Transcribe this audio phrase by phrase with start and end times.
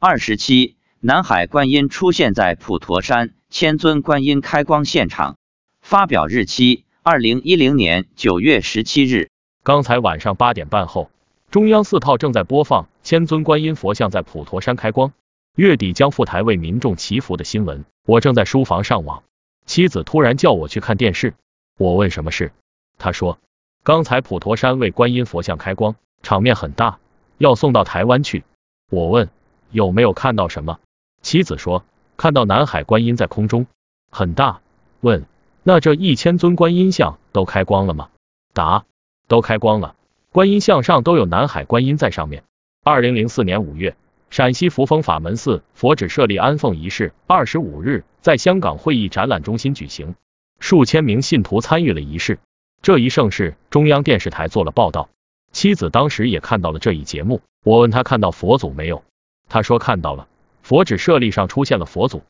[0.00, 5.36] 二十七，南海观音出现在普陀山千尊观音开光现场。
[5.80, 9.28] 发表日期：二零一零年九月十七日。
[9.64, 11.10] 刚才晚上八点半后，
[11.50, 15.12] 中央四套正在播放千尊观音佛像在普陀山开光，
[15.56, 17.84] 月底将赴台为民众祈福的新闻。
[18.06, 19.24] 我正在书房上网，
[19.66, 21.34] 妻子突然叫我去看电视。
[21.76, 22.52] 我问什么事，
[22.98, 23.40] 他说
[23.82, 27.00] 刚才普陀山为观音佛像开光，场面很大，
[27.38, 28.44] 要送到台湾去。
[28.90, 29.28] 我问
[29.70, 30.78] 有没有看到什么，
[31.22, 31.84] 妻子说
[32.16, 33.66] 看到南海观音在空中，
[34.10, 34.60] 很大。
[35.00, 35.24] 问
[35.62, 38.08] 那这一千尊观音像都开光了吗？
[38.52, 38.84] 答
[39.26, 39.94] 都开光了，
[40.32, 42.42] 观音像上都有南海观音在上面。
[42.82, 43.96] 二零零四年五月，
[44.30, 50.14] 陕西扶风法门寺佛指设立安奉仪式，二十五日在香港会议展览中心举行。
[50.58, 52.38] 数千名信徒参与了仪式，
[52.82, 55.08] 这一盛事，中央电视台做了报道。
[55.52, 59.04] 妻子当时也看到了这一节目，我问他看到佛祖没有，
[59.48, 60.28] 他说看到了，
[60.62, 62.22] 佛指舍利上出现了佛祖，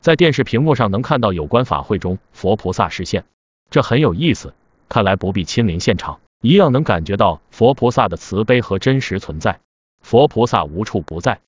[0.00, 3.24] 在电视屏幕上能看到有关法会中佛菩萨视线，
[3.70, 4.54] 这很有意思。
[4.88, 9.60] 看来不必亲临现场，一样能感觉到佛菩萨的慈悲和真实存在。
[10.00, 11.40] 佛菩萨无处不在。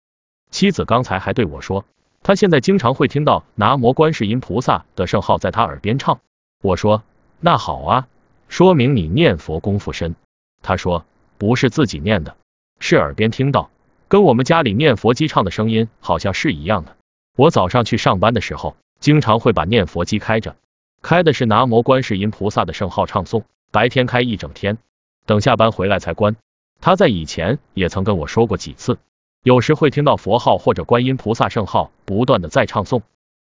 [0.51, 1.85] 妻子刚才还对我说。
[2.23, 6.19] 他现在经常会听到南无观世音菩萨的圣号在他耳边唱。
[6.61, 7.05] 我说
[7.39, 8.09] 那好啊，
[8.49, 10.17] 说明你念佛功夫深。
[10.61, 11.05] 他说
[11.39, 12.37] 不是自己念的，
[12.81, 13.71] 是耳边听到，
[14.09, 16.97] 跟我们家里念佛机唱的声音好像是一样的。
[17.37, 20.57] 我早上去上班的时候，经常会把念佛机开着，
[21.03, 24.79] 开的是南无观世音菩萨的圣号唱诵，白天开一整天，
[25.27, 26.37] 等下班回来才关。
[26.81, 28.99] 他在以前也曾跟我说过几次。
[29.43, 33.03] 有时会听到佛号或者观音菩萨圣号不断的在唱诵，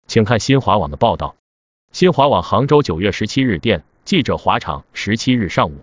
[0.08, 1.36] 请看新华网的报道。
[1.92, 5.78] 新华网杭州九月十七日电，记者华场十七日上午，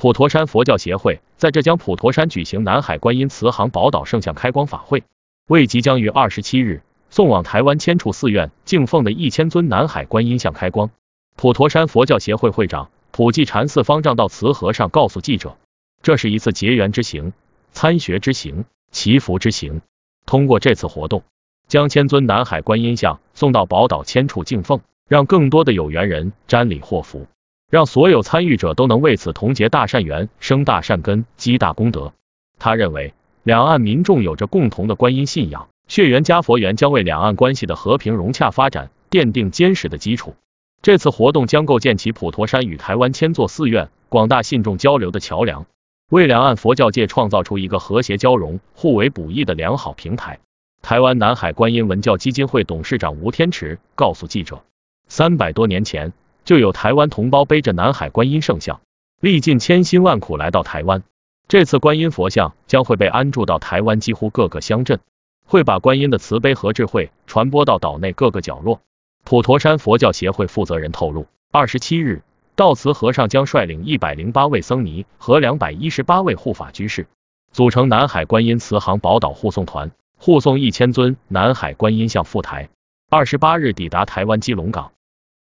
[0.00, 5.02] 普陀山佛教协会在浙江普陀山举行南海观音慈航宝岛圣像开光法会，
[5.48, 10.92] 为即将于二十七日送往台湾千处寺院敬奉的一千尊南海观音像开光。
[11.34, 15.56] 普陀山佛教协会会长普济禅寺方丈道慈和尚告诉记者，
[16.00, 17.32] 这是一次结缘之行，
[17.72, 18.66] 参学之行。
[18.92, 19.82] 祈福之行，
[20.26, 21.24] 通过这次活动，
[21.66, 27.26] 将千尊南海观音像送到宝岛千处敬奉，让更多的有缘人沾礼获福，
[27.70, 32.14] 让所有参与者都能为此同结大善缘、生大善根、积大功德。
[32.58, 33.12] 他认为，
[33.42, 40.34] 两岸民众有着共同的观音信仰，血缘加佛缘将为两岸关系的和平融洽发展奠定坚实的基础。
[40.80, 45.66] 这次活动将构建起普陀山与台湾千座寺院广大信众交流的桥梁。
[46.10, 50.38] 为两岸佛教界创造出一个和谐交融、互为补益的良好平台。
[50.80, 54.62] 台湾南海观音文教基金会董事长吴天池告诉记者，
[55.08, 56.14] 三百多年前
[56.48, 58.80] 就有台湾同胞背着南海观音圣像，
[59.20, 61.02] 历尽千辛万苦来到台湾。
[61.46, 64.98] 这次观音佛像将会被安住到台湾几乎各个乡镇，
[65.44, 68.80] 会把观音的慈悲和智慧传播到岛内各个角落。
[69.24, 72.22] 普陀山佛教协会负责人透露，二十七日。
[72.56, 77.08] 道慈和尚将率领一百零八位僧尼和两百一十八位护法居士，
[77.52, 82.70] 组成南海观音慈航宝岛护送团，护送一千尊南海观音像赴台。
[83.10, 84.92] 二十八日抵达台湾基隆港，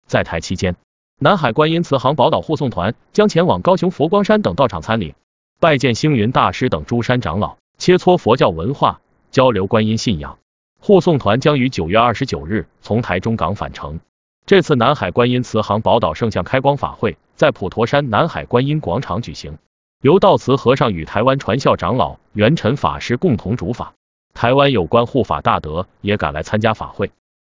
[0.08, 0.74] 在台期间，
[1.18, 5.14] 南海观音慈航宝岛护送团将前往高雄佛光山等道场参礼，
[5.58, 9.00] 拜见星云大师等诸山长老，切磋佛教文化，
[9.30, 10.38] 交流观音信仰。
[10.78, 14.00] 护送团将于九月二十九日从台中港返程。
[14.44, 19.56] 这次南海观音慈航宝岛圣像开光法会在普陀山南海观音广场举行，
[20.02, 23.94] 由道慈和尚与台湾传教长老元尘法师共同主法，
[24.34, 27.10] 台湾有关护法大德也赶来参加法会。